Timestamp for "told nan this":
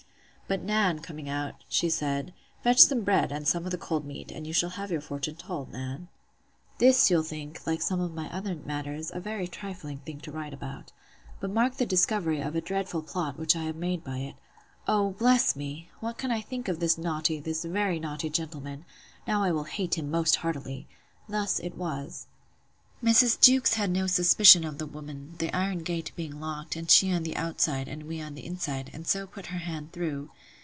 5.35-7.09